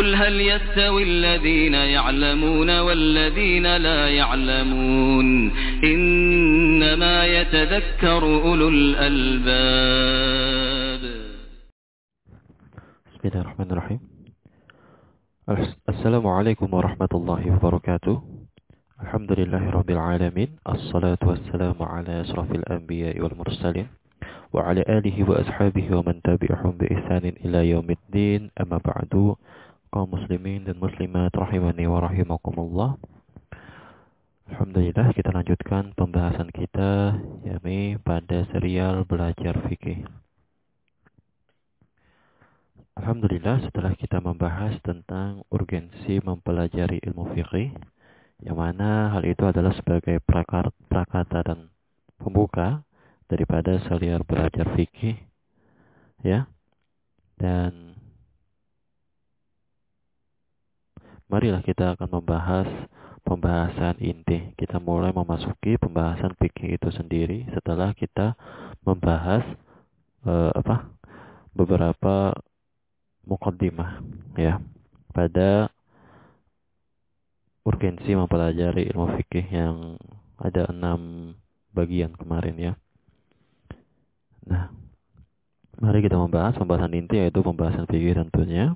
[0.00, 5.26] قل هل يستوي الذين يعلمون والذين لا يعلمون
[5.84, 9.42] إنما يتذكر أولو الألباب.
[13.12, 14.00] بسم الله الرحمن الرحيم.
[15.88, 18.22] السلام عليكم ورحمة الله وبركاته.
[19.04, 20.48] الحمد لله رب العالمين.
[20.68, 23.86] الصلاة والسلام على أشرف الأنبياء والمرسلين
[24.52, 28.50] وعلى آله وأصحابه ومن تبعهم بإحسان إلى يوم الدين.
[28.60, 29.36] أما بعد
[29.90, 32.94] kaum muslimin dan muslimat rahimani wa rahimakumullah.
[34.46, 40.06] Alhamdulillah kita lanjutkan pembahasan kita yakni pada serial belajar fikih.
[42.98, 47.74] Alhamdulillah setelah kita membahas tentang urgensi mempelajari ilmu fikih
[48.46, 51.70] yang mana hal itu adalah sebagai prakata dan
[52.14, 52.86] pembuka
[53.26, 55.18] daripada serial belajar fikih
[56.22, 56.46] ya.
[57.38, 57.99] Dan
[61.30, 62.66] marilah kita akan membahas
[63.22, 64.50] pembahasan inti.
[64.58, 68.34] Kita mulai memasuki pembahasan fikih itu sendiri setelah kita
[68.82, 69.46] membahas
[70.26, 70.90] uh, apa
[71.54, 72.34] beberapa
[73.22, 74.02] mukaddimah
[74.34, 74.58] ya
[75.14, 75.70] pada
[77.62, 79.76] urgensi mempelajari ilmu fikih yang
[80.40, 81.32] ada enam
[81.70, 82.72] bagian kemarin ya.
[84.48, 84.72] Nah,
[85.78, 88.74] mari kita membahas pembahasan inti yaitu pembahasan fikih tentunya.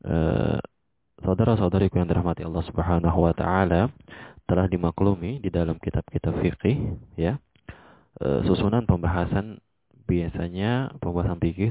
[0.00, 0.56] Uh,
[1.24, 3.92] saudara-saudariku yang dirahmati Allah Subhanahu wa taala
[4.48, 7.38] telah dimaklumi di dalam kitab-kitab fikih ya.
[8.18, 9.62] E, susunan pembahasan
[10.10, 11.70] biasanya pembahasan fikih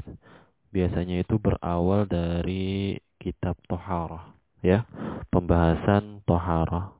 [0.72, 4.32] biasanya itu berawal dari kitab toharah
[4.64, 4.88] ya.
[5.28, 6.96] Pembahasan toharah.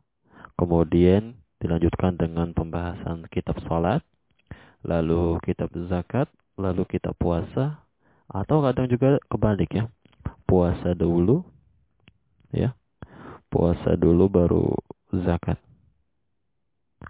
[0.61, 4.05] Kemudian dilanjutkan dengan pembahasan kitab salat,
[4.85, 6.29] lalu kitab zakat,
[6.61, 7.81] lalu kitab puasa
[8.29, 9.85] atau kadang juga kebalik ya.
[10.45, 11.41] Puasa dulu,
[12.55, 12.77] ya.
[13.51, 14.65] Puasa dulu baru
[15.11, 15.59] zakat.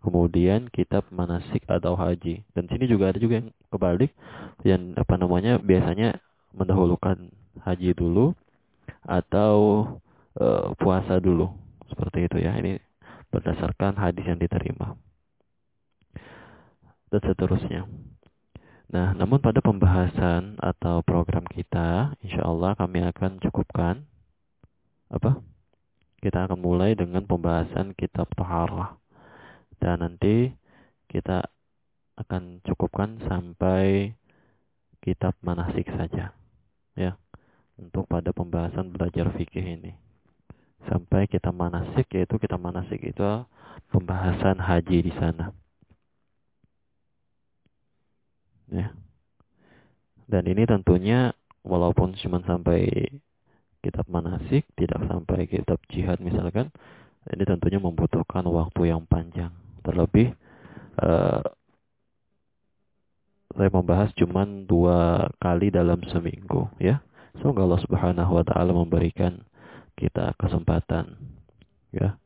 [0.01, 2.47] Kemudian kitab manasik atau haji.
[2.55, 4.15] Dan sini juga ada juga yang kebalik
[4.65, 6.23] yang apa namanya biasanya
[6.57, 7.29] mendahulukan
[7.67, 8.33] haji dulu
[9.05, 9.85] atau
[10.39, 10.47] e,
[10.81, 11.53] puasa dulu.
[11.91, 12.57] Seperti itu ya.
[12.57, 12.81] Ini
[13.29, 14.97] berdasarkan hadis yang diterima.
[17.11, 17.85] Dan seterusnya.
[18.91, 24.03] Nah, namun pada pembahasan atau program kita, insya Allah kami akan cukupkan
[25.11, 25.43] apa?
[26.23, 28.95] Kita akan mulai dengan pembahasan kitab Taharah.
[29.83, 30.55] Dan nanti
[31.11, 31.51] kita
[32.15, 34.15] akan cukupkan sampai
[35.03, 36.31] kitab manasik saja.
[36.95, 37.19] Ya.
[37.81, 39.93] Untuk pada pembahasan belajar fikih ini.
[40.87, 43.25] Sampai kita manasik yaitu kita manasik itu
[43.91, 45.51] pembahasan haji di sana.
[48.71, 48.95] Ya.
[50.31, 51.35] Dan ini tentunya
[51.67, 52.87] walaupun cuma sampai
[53.81, 56.69] kitab manasik, tidak sampai kitab jihad misalkan,
[57.29, 59.53] ini tentunya membutuhkan waktu yang panjang.
[59.81, 60.37] Terlebih
[61.01, 61.45] uh,
[63.57, 67.01] saya membahas cuma dua kali dalam seminggu, ya.
[67.41, 69.41] Semoga Allah Subhanahu Wa Taala memberikan
[69.97, 71.17] kita kesempatan,
[71.91, 72.21] ya,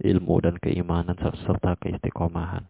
[0.00, 2.64] ilmu dan keimanan serta keistiqomahan.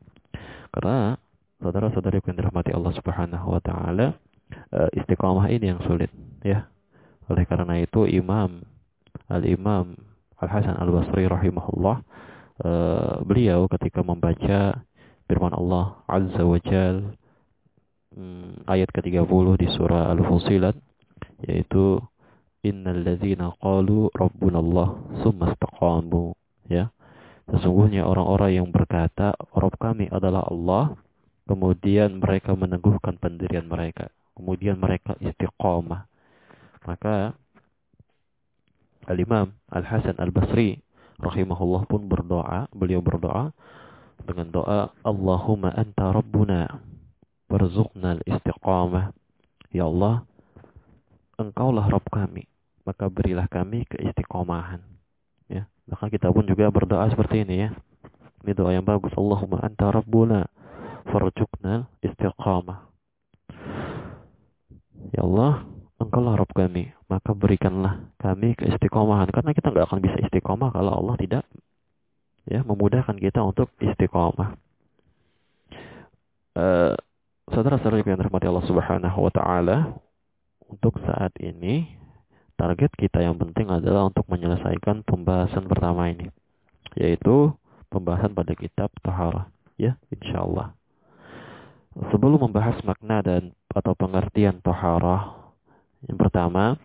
[0.72, 1.15] Karena
[1.61, 4.17] saudara-saudari yang dirahmati Allah Subhanahu Wa Taala,
[4.72, 6.09] uh, istiqomah ini yang sulit,
[6.41, 6.67] ya
[7.30, 8.66] oleh karena itu Imam
[9.30, 9.94] Al-Imam
[10.42, 11.96] Al-Hasan Al-Basri rahimahullah
[12.66, 14.82] uh, beliau ketika membaca
[15.30, 17.14] firman Allah Azza wa Jal
[18.18, 20.74] um, ayat ke-30 di surah Al-Fusilat
[21.46, 22.02] yaitu
[22.66, 24.88] innal ladzina qalu rabbuna Allah
[25.22, 26.34] summa istaqamu
[26.66, 26.91] ya.
[27.50, 30.94] Sesungguhnya orang-orang yang berkata Rabb kami adalah Allah
[31.47, 34.10] kemudian mereka meneguhkan pendirian mereka.
[34.38, 36.09] Kemudian mereka istiqamah
[36.84, 37.36] maka
[39.08, 40.80] Al-Imam Al-Hasan Al-Basri
[41.20, 43.52] rahimahullah pun berdoa, beliau berdoa
[44.24, 46.80] dengan doa Allahumma anta rabbuna
[47.50, 49.12] warzuqna al-istiqamah.
[49.70, 50.26] Ya Allah,
[51.38, 52.44] engkaulah Rabb kami,
[52.82, 54.83] maka berilah kami keistiqomahan.
[55.47, 57.71] Ya, maka kita pun juga berdoa seperti ini ya.
[58.42, 59.12] Ini doa yang bagus.
[59.15, 60.48] Allahumma anta rabbuna
[61.10, 62.88] farzuqna istiqamah.
[65.10, 65.70] Ya Allah,
[66.00, 69.28] engkaulah Rabb kami, maka berikanlah kami keistiqomahan.
[69.28, 71.44] Karena kita nggak akan bisa istiqomah kalau Allah tidak
[72.48, 74.56] ya memudahkan kita untuk istiqomah.
[76.56, 76.97] Uh,
[77.50, 79.98] Saudara-saudara yang dirahmati Allah Subhanahu wa taala,
[80.70, 81.98] untuk saat ini
[82.54, 86.30] target kita yang penting adalah untuk menyelesaikan pembahasan pertama ini,
[86.94, 87.50] yaitu
[87.91, 90.70] pembahasan pada kitab Taharah, ya, insyaallah.
[92.14, 95.40] Sebelum membahas makna dan atau pengertian Taharah
[96.08, 96.80] yang pertama,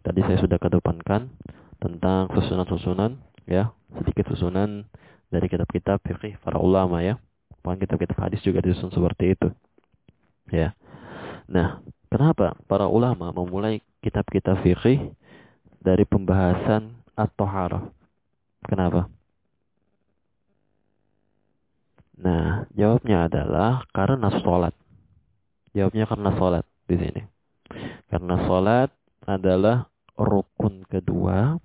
[0.00, 1.28] Tadi saya sudah kedepankan
[1.76, 3.68] tentang susunan-susunan ya,
[4.00, 4.88] sedikit susunan
[5.28, 7.20] dari kitab-kitab fikih para ulama ya.
[7.60, 9.48] Bahkan kitab-kitab hadis juga disusun seperti itu.
[10.48, 10.72] Ya.
[11.44, 15.12] Nah, kenapa para ulama memulai kitab-kitab fikih
[15.84, 17.92] dari pembahasan at-taharah?
[18.64, 19.12] Kenapa?
[22.16, 24.72] Nah, jawabnya adalah karena sholat.
[25.76, 27.39] Jawabnya karena sholat di sini.
[28.10, 28.90] Karena sholat
[29.22, 29.86] adalah
[30.18, 31.56] rukun kedua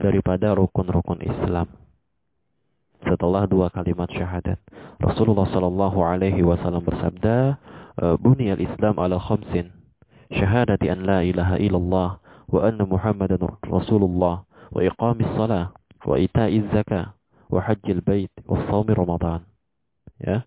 [0.00, 1.68] daripada rukun-rukun Islam.
[3.04, 4.58] Setelah dua kalimat syahadat,
[4.98, 7.60] Rasulullah Shallallahu Alaihi Wasallam bersabda,
[8.18, 9.70] "Buni al-Islam ala khamsin,
[10.34, 12.18] syahadati an la ilaha illallah,
[12.48, 14.42] wa anna Muhammadan Rasulullah,
[14.74, 15.70] wa iqamis salah,
[16.02, 17.14] wa ita'iz zakah,
[17.52, 19.46] wa hajjil bait, wa sawmi Ramadan."
[20.18, 20.42] Ya,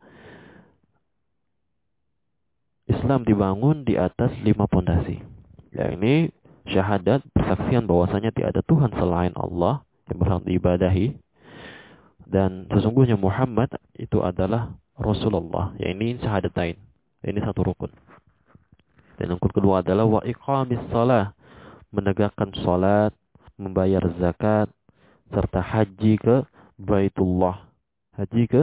[2.92, 5.24] Islam dibangun di atas lima pondasi.
[5.72, 6.28] Ya, ini
[6.68, 11.16] syahadat persaksian bahwasanya tidak ada Tuhan selain Allah yang berhak diibadahi
[12.28, 15.76] dan sesungguhnya Muhammad itu adalah Rasulullah.
[15.80, 16.80] Ya ini syahadatain.
[17.24, 17.92] Ini satu rukun.
[19.20, 21.36] Dan rukun kedua adalah wa iqamis salah,
[21.94, 23.14] menegakkan salat,
[23.60, 24.72] membayar zakat
[25.30, 26.36] serta haji ke
[26.82, 27.68] Baitullah.
[28.18, 28.62] Haji ke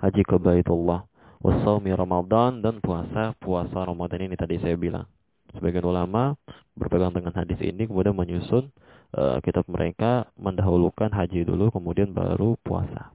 [0.00, 1.09] haji ke Baitullah
[1.40, 5.08] wasaumi Ramadan dan puasa puasa Ramadan ini tadi saya bilang.
[5.50, 6.38] Sebagian ulama
[6.78, 8.70] berpegang dengan hadis ini kemudian menyusun
[9.18, 13.10] uh, kitab mereka mendahulukan haji dulu kemudian baru puasa.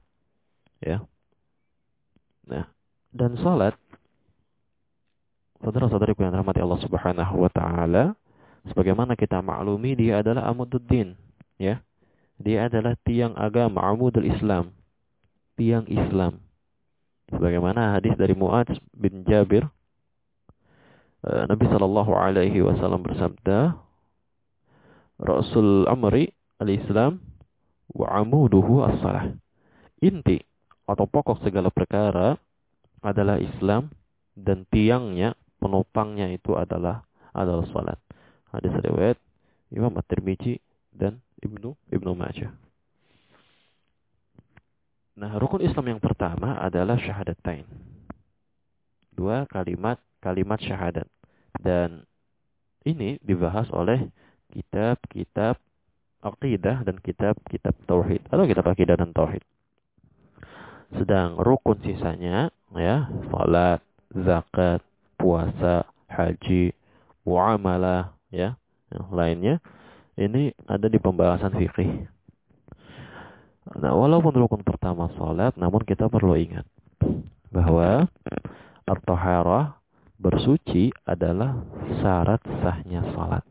[0.84, 1.00] Ya.
[2.44, 2.68] Nah,
[3.16, 3.72] dan salat
[5.66, 8.14] Saudara-saudariku yang rahmati Allah Subhanahu wa taala,
[8.70, 11.18] sebagaimana kita maklumi dia adalah amududdin,
[11.56, 11.80] ya.
[12.36, 14.76] Dia adalah tiang agama, amudul Islam.
[15.56, 16.45] Tiang Islam.
[17.26, 19.66] Sebagaimana hadis dari Mu'adz bin Jabir,
[21.26, 23.74] eh, Nabi Shallallahu Alaihi Wasallam bersabda,
[25.16, 26.30] Rasul Amri
[26.60, 27.18] al-Islam
[27.90, 29.32] wa amuduhu as-salah.
[30.04, 30.38] Inti
[30.86, 32.36] atau pokok segala perkara
[33.00, 33.88] adalah Islam
[34.36, 37.02] dan tiangnya, penopangnya itu adalah
[37.32, 37.98] adalah salat.
[38.52, 39.18] Hadis riwayat
[39.72, 40.60] Imam At-Tirmizi
[40.92, 42.65] dan Ibnu Ibnu Majah.
[45.16, 47.64] Nah, rukun Islam yang pertama adalah syahadatain.
[49.16, 51.08] Dua kalimat kalimat syahadat.
[51.56, 52.04] Dan
[52.84, 54.12] ini dibahas oleh
[54.52, 55.56] kitab-kitab
[56.20, 59.40] akidah dan kitab-kitab tauhid atau kitab akidah dan tauhid.
[60.92, 63.80] Sedang rukun sisanya ya, salat,
[64.12, 64.84] zakat,
[65.16, 66.76] puasa, haji,
[67.24, 68.54] muamalah ya,
[68.92, 69.54] yang lainnya
[70.20, 72.06] ini ada di pembahasan fikih
[73.74, 76.62] Nah, walaupun rukun pertama salat, namun kita perlu ingat
[77.50, 78.06] bahwa
[78.86, 79.82] at-taharah
[80.22, 81.58] bersuci adalah
[81.98, 83.42] syarat sahnya salat.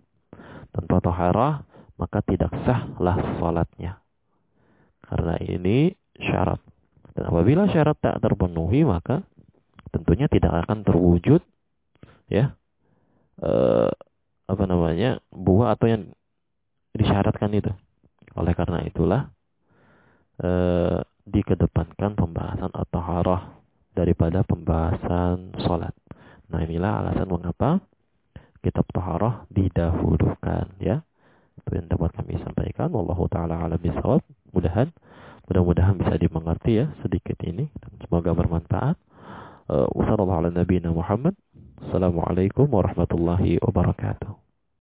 [0.71, 1.67] Tanpa taharah,
[1.99, 3.99] maka tidak sahlah salatnya.
[5.03, 6.63] Karena ini syarat.
[7.11, 9.19] Dan apabila syarat tak terpenuhi, maka
[9.91, 11.39] tentunya tidak akan terwujud
[12.27, 12.51] ya
[13.39, 13.91] eh,
[14.45, 16.03] apa namanya buah atau yang
[16.95, 17.71] disyaratkan itu.
[18.35, 19.34] Oleh karena itulah
[20.43, 23.55] eh, dikedepankan pembahasan at-taharah
[23.95, 25.95] daripada pembahasan sholat.
[26.51, 27.79] Nah inilah alasan mengapa
[28.59, 31.01] kitab taharah didahulukan ya.
[31.63, 32.91] Itu yang dapat kami sampaikan.
[32.91, 33.79] Wallahu taala alam.
[34.51, 34.91] Mudahan
[35.45, 37.14] mudah-mudahan bisa dimengerti ya sedikit